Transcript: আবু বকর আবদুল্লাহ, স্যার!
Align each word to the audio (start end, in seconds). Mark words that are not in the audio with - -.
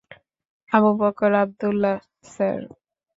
আবু 0.71 0.91
বকর 0.99 1.31
আবদুল্লাহ, 1.41 1.95
স্যার! 2.31 2.61